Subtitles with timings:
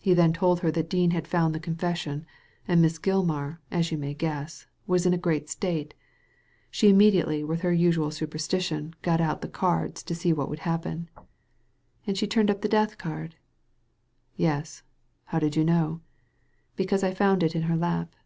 [0.00, 2.26] He then told her that Dean had found the confession,
[2.66, 5.94] and Miss Gilmar, as you may guess, was in a great state.
[6.68, 10.58] She immediately, with her usual super stition, got out the cards, to see what would
[10.66, 11.22] happen." *•
[12.08, 13.34] And she turned up the death card?
[13.34, 13.34] '*•*
[14.34, 14.82] Yes.
[15.26, 16.00] How do you know?"•'
[16.76, 18.16] Because I found it in her lap."